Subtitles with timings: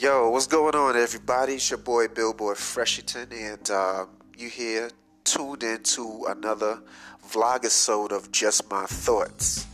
[0.00, 1.52] Yo, what's going on, everybody?
[1.52, 4.88] It's your boy Billboard Freshington, and uh, you here
[5.24, 6.80] tuned into another
[7.28, 9.66] vlog episode of Just My Thoughts.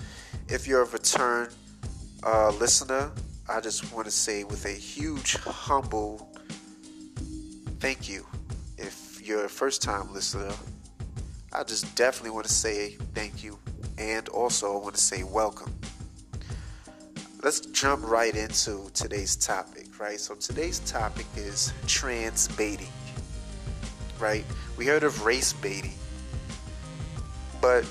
[0.48, 1.50] If you're a return
[2.24, 3.12] uh, listener,
[3.48, 6.28] I just want to say with a huge, humble
[7.78, 8.26] thank you.
[8.78, 10.50] If you're a first time listener,
[11.52, 13.60] I just definitely want to say thank you,
[13.96, 15.72] and also I want to say welcome.
[17.44, 20.20] Let's jump right into today's topic right?
[20.20, 22.92] So today's topic is trans baiting,
[24.18, 24.44] right?
[24.76, 25.94] We heard of race baiting,
[27.60, 27.84] but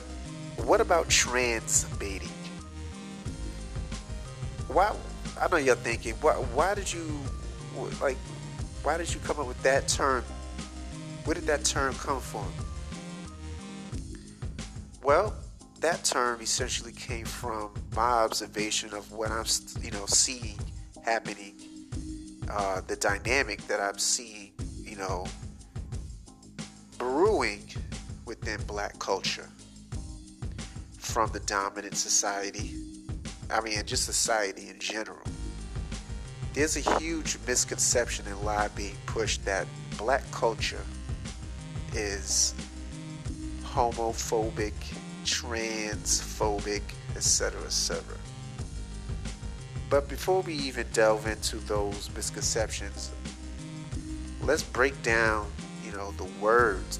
[0.58, 2.30] what about trans baiting?
[4.68, 4.95] Why?
[5.40, 7.20] I know you're thinking, why, why did you,
[8.02, 8.17] like,
[8.84, 10.23] why did you come up with that term?
[11.26, 12.52] Where did that term come from?
[15.03, 15.36] Well,
[15.81, 19.45] that term essentially came from my observation of what I'm,
[19.81, 20.58] you know, seeing
[21.03, 21.75] happening
[22.49, 24.52] uh, the dynamic that I'm seeing,
[24.83, 25.25] you know,
[26.97, 27.64] brewing
[28.25, 29.50] within black culture
[30.97, 32.73] from the dominant society.
[33.50, 35.22] I mean, just society in general.
[36.53, 39.67] There's a huge misconception and lie being pushed that
[39.98, 40.83] black culture
[41.94, 42.55] is
[43.64, 44.73] homophobic,
[45.25, 46.81] transphobic,
[47.16, 48.03] etc., etc.
[49.89, 53.11] But before we even delve into those misconceptions,
[54.42, 55.52] let's break down,
[55.86, 57.00] you know, the words.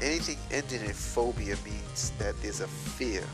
[0.00, 3.24] Anything ending in phobia means that there's a fear.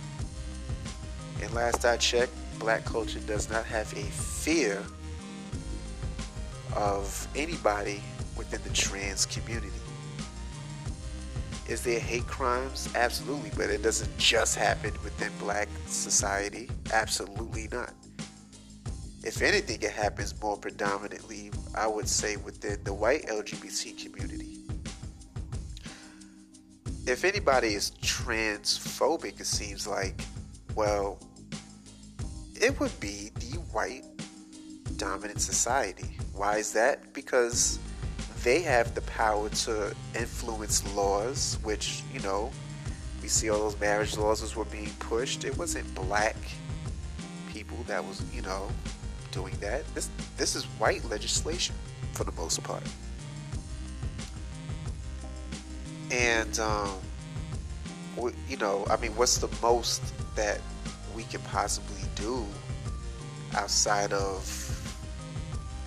[1.43, 4.83] And last I checked, black culture does not have a fear
[6.77, 8.03] of anybody
[8.37, 9.82] within the trans community.
[11.73, 12.87] Is there hate crimes?
[12.95, 16.69] Absolutely, but it doesn't just happen within black society.
[16.93, 17.95] Absolutely not.
[19.25, 24.59] If anything, it happens more predominantly, I would say, within the white LGBT community.
[27.07, 30.21] If anybody is transphobic, it seems like,
[30.75, 31.19] well,
[32.55, 34.05] it would be the white
[34.99, 36.19] dominant society.
[36.35, 37.15] Why is that?
[37.15, 37.79] Because
[38.43, 42.51] they have the power to influence laws, which, you know,
[43.21, 45.45] we see all those marriage laws as were being pushed.
[45.45, 46.37] It wasn't black
[47.53, 48.69] people that was, you know,
[49.31, 49.87] doing that.
[49.95, 51.75] This this is white legislation
[52.13, 52.83] for the most part.
[56.11, 56.91] And um,
[58.49, 60.03] you know, I mean, what's the most
[60.35, 60.61] that
[61.15, 62.45] we can possibly do
[63.55, 64.72] outside of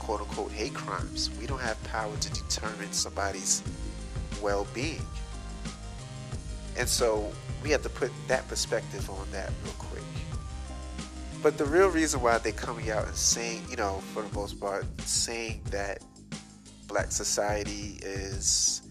[0.05, 1.31] quote unquote hate crimes?
[1.39, 3.63] We don't have power to determine somebody's
[4.39, 5.01] well-being,
[6.77, 7.31] and so
[7.63, 10.03] we have to put that perspective on that real quick.
[11.41, 14.59] But the real reason why they're coming out and saying, you know, for the most
[14.59, 16.03] part, saying that
[16.88, 18.83] black society is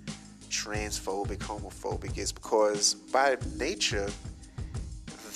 [0.50, 4.08] transphobic, homophobic is because by nature,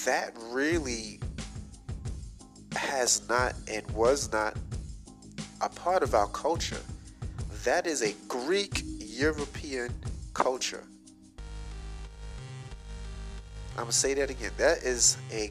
[0.04, 1.20] that really
[2.74, 4.56] has not and was not
[5.60, 6.80] a part of our culture.
[7.64, 9.92] That is a Greek European
[10.34, 10.84] culture.
[13.72, 14.52] I'm going to say that again.
[14.56, 15.50] That is a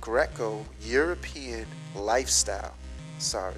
[0.00, 2.74] Greco European lifestyle.
[3.18, 3.54] Sorry.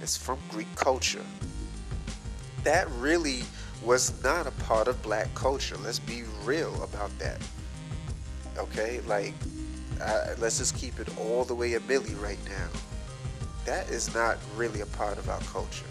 [0.00, 1.24] It's from Greek culture.
[2.62, 3.42] That really
[3.84, 5.76] was not a part of black culture.
[5.82, 7.40] Let's be real about that.
[8.56, 9.00] Okay?
[9.06, 9.34] Like,
[10.38, 12.68] let's just keep it all the way a milli right now.
[13.64, 15.86] That is not really a part of our culture.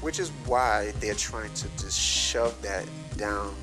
[0.00, 2.86] Which is why they're trying to just shove that
[3.16, 3.54] down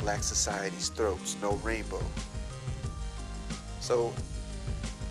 [0.00, 1.36] black society's throats.
[1.40, 2.02] No rainbow.
[3.80, 4.12] So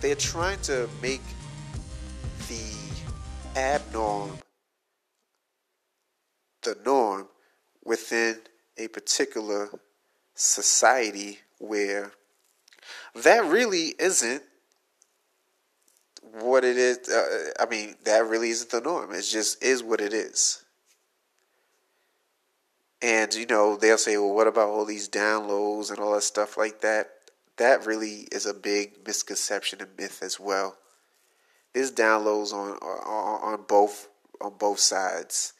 [0.00, 1.22] they're trying to make
[2.48, 2.74] the
[3.54, 4.32] abnorm
[6.62, 7.26] the norm
[7.84, 8.38] within
[8.76, 9.70] a particular
[10.34, 12.12] society where
[13.14, 14.42] that really isn't
[16.60, 17.08] what it is.
[17.08, 19.12] Uh, I mean, that really isn't the norm.
[19.12, 20.64] It just is what it is.
[23.02, 26.58] And, you know, they'll say, well, what about all these downloads and all that stuff
[26.58, 27.10] like that?
[27.60, 30.78] that really is a big misconception and myth as well.
[31.74, 34.08] There's downloads on on, on both
[34.40, 35.52] on both sides.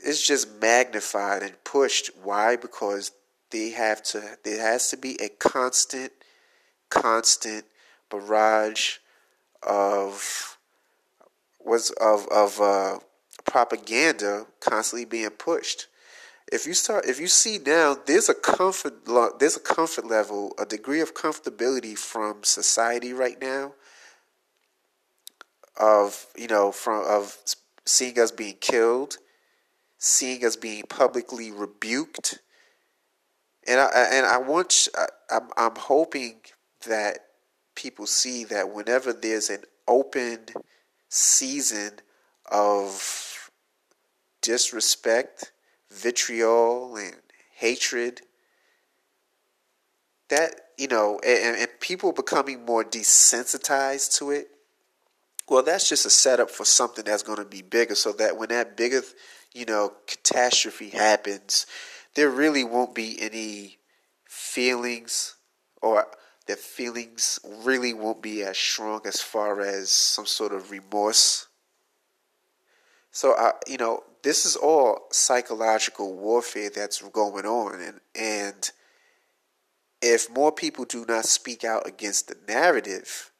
[0.00, 2.10] It's just magnified and pushed.
[2.20, 2.56] Why?
[2.56, 3.12] Because
[3.50, 4.36] they have to.
[4.42, 6.12] There has to be a constant,
[6.90, 7.64] constant
[8.10, 8.98] barrage
[9.66, 10.58] of
[11.64, 12.98] was of of uh,
[13.44, 15.86] propaganda constantly being pushed.
[16.50, 19.06] If you start if you see now there's a comfort
[19.38, 23.72] there's a comfort level a degree of comfortability from society right now
[25.76, 27.36] of you know from of
[27.84, 29.16] seeing us being killed,
[29.98, 32.38] seeing us being publicly rebuked,
[33.66, 36.40] and I and I want I, I'm I'm hoping
[36.86, 37.18] that
[37.74, 40.40] people see that whenever there's an open
[41.08, 41.92] season
[42.50, 43.50] of
[44.40, 45.52] disrespect,
[45.90, 47.16] vitriol, and
[47.54, 48.22] hatred,
[50.28, 54.48] that you know, and, and people becoming more desensitized to it.
[55.48, 58.48] Well, that's just a setup for something that's going to be bigger, so that when
[58.48, 59.02] that bigger,
[59.52, 61.66] you know, catastrophe happens,
[62.14, 63.78] there really won't be any
[64.24, 65.36] feelings
[65.82, 66.06] or
[66.46, 71.48] the feelings really won't be as strong as far as some sort of remorse.
[73.10, 78.70] So, I, you know, this is all psychological warfare that's going on, and and
[80.00, 83.30] if more people do not speak out against the narrative,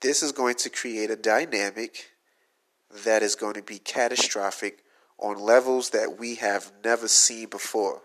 [0.00, 2.10] this is going to create a dynamic
[3.04, 4.84] that is going to be catastrophic
[5.18, 8.02] on levels that we have never seen before.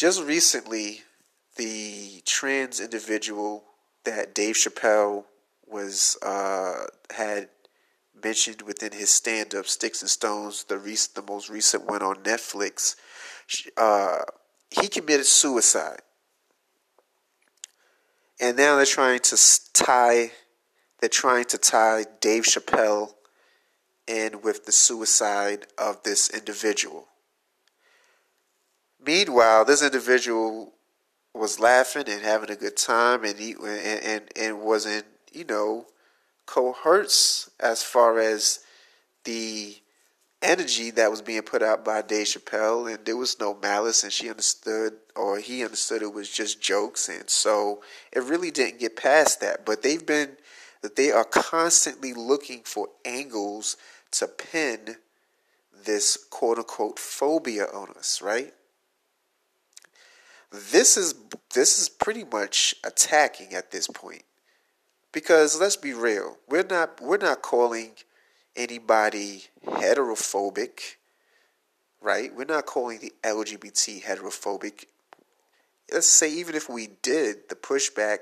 [0.00, 1.02] Just recently,
[1.56, 3.64] the trans individual
[4.04, 5.26] that Dave Chappelle
[5.66, 7.50] was uh, had
[8.24, 12.96] mentioned within his stand-up "Sticks and Stones," the recent, the most recent one on Netflix,
[13.76, 14.20] uh,
[14.70, 16.00] he committed suicide,
[18.40, 19.36] and now they're trying to
[19.74, 20.30] tie
[21.00, 23.16] they're trying to tie Dave Chappelle
[24.06, 27.09] in with the suicide of this individual.
[29.04, 30.72] Meanwhile, this individual
[31.34, 35.86] was laughing and having a good time, and he and and, and wasn't you know
[36.46, 38.60] coherence as far as
[39.24, 39.76] the
[40.42, 44.12] energy that was being put out by Dave Chappelle, and there was no malice, and
[44.12, 47.82] she understood or he understood it was just jokes, and so
[48.12, 49.64] it really didn't get past that.
[49.64, 50.36] But they've been
[50.82, 53.76] that they are constantly looking for angles
[54.12, 54.96] to pin
[55.84, 58.52] this quote unquote phobia on us, right?
[60.50, 61.14] This is
[61.54, 64.22] this is pretty much attacking at this point.
[65.12, 67.92] Because let's be real we're not we're not calling
[68.56, 70.96] anybody heterophobic
[72.00, 72.34] right?
[72.34, 74.86] We're not calling the lgbt heterophobic.
[75.92, 78.18] Let's say even if we did the pushback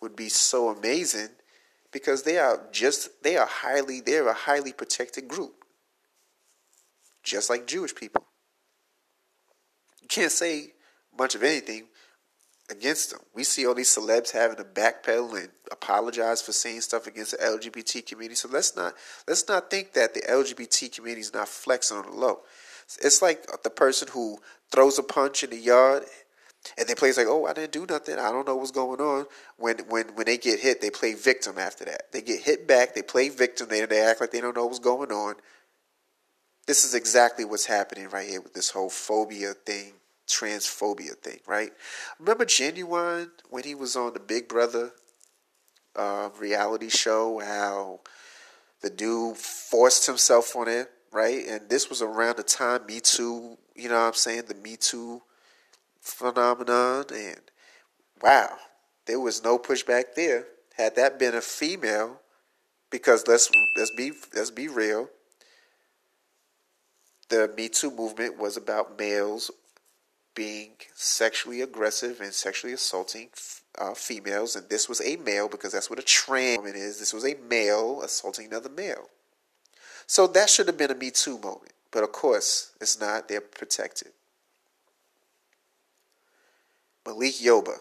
[0.00, 1.28] would be so amazing
[1.92, 5.64] because they are just they are highly they're a highly protected group.
[7.22, 8.24] Just like jewish people.
[10.02, 10.73] You can't say
[11.18, 11.88] much of anything
[12.70, 13.20] against them.
[13.34, 17.38] We see all these celebs having to backpedal and apologize for saying stuff against the
[17.38, 18.36] LGBT community.
[18.36, 18.94] So let's not
[19.28, 22.40] let's not think that the LGBT community is not flexing on the low.
[23.02, 24.38] It's like the person who
[24.70, 26.04] throws a punch in the yard
[26.78, 28.18] and they play like, "Oh, I didn't do nothing.
[28.18, 29.26] I don't know what's going on."
[29.56, 32.12] When when when they get hit, they play victim after that.
[32.12, 32.94] They get hit back.
[32.94, 33.68] They play victim.
[33.68, 35.34] They they act like they don't know what's going on.
[36.66, 39.94] This is exactly what's happening right here with this whole phobia thing
[40.28, 41.72] transphobia thing, right?
[42.18, 44.92] Remember Ginuwine when he was on the Big Brother
[45.96, 48.00] uh, reality show, how
[48.80, 51.44] the dude forced himself on it, right?
[51.48, 54.76] And this was around the time Me Too, you know what I'm saying, the Me
[54.76, 55.22] Too
[56.00, 57.40] phenomenon, and
[58.22, 58.50] wow,
[59.06, 60.46] there was no pushback there.
[60.76, 62.20] Had that been a female,
[62.90, 65.08] because let's let's be let's be real,
[67.28, 69.50] the Me Too movement was about males
[70.34, 73.28] being sexually aggressive and sexually assaulting
[73.78, 76.98] uh, females, and this was a male because that's what a trans woman is.
[76.98, 79.08] This was a male assaulting another male.
[80.06, 83.28] So that should have been a Me Too moment, but of course it's not.
[83.28, 84.12] They're protected.
[87.06, 87.78] Malik Yoba,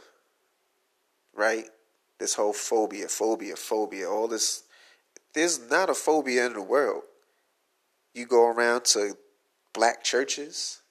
[1.34, 1.66] right?
[2.20, 4.64] This whole phobia, phobia, phobia, all this.
[5.34, 7.04] There's not a phobia in the world.
[8.14, 9.18] You go around to
[9.74, 10.82] black churches,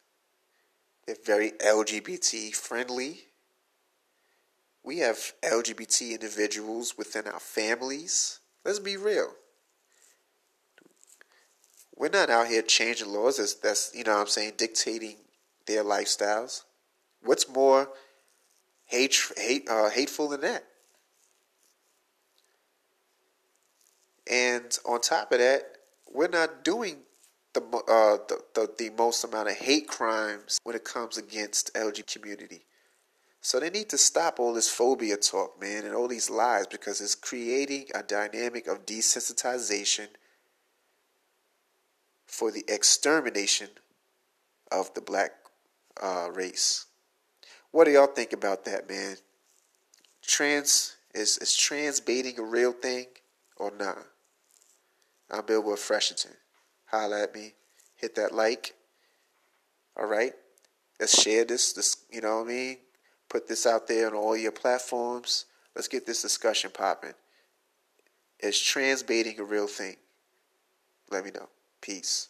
[1.06, 3.20] they're very LGBT friendly.
[4.84, 8.40] We have LGBT individuals within our families.
[8.64, 9.32] Let's be real.
[11.96, 15.16] We're not out here changing laws that's, that's you know what I'm saying, dictating
[15.66, 16.62] their lifestyles.
[17.22, 17.88] What's more
[18.86, 20.64] hate, hate, uh, hateful than that?
[24.30, 25.76] And on top of that,
[26.12, 26.98] we're not doing
[27.54, 32.20] the, uh, the, the, the most amount of hate crimes when it comes against LGBT
[32.20, 32.64] community.
[33.40, 37.00] So they need to stop all this phobia talk, man, and all these lies because
[37.00, 40.06] it's creating a dynamic of desensitization
[42.26, 43.68] for the extermination
[44.70, 45.32] of the black
[46.00, 46.86] uh, race.
[47.72, 49.16] What do y'all think about that, man?
[50.22, 53.06] Trans Is is trans baiting a real thing
[53.56, 53.98] or not?
[55.30, 56.36] I'm Billboard Freshington.
[56.92, 57.54] Holla at me.
[57.96, 58.74] Hit that like.
[59.96, 60.32] All right.
[61.00, 61.72] Let's share this.
[61.72, 62.76] This, you know what I mean.
[63.28, 65.46] Put this out there on all your platforms.
[65.74, 67.14] Let's get this discussion popping.
[68.40, 69.96] Is trans baiting a real thing?
[71.10, 71.48] Let me know.
[71.80, 72.28] Peace.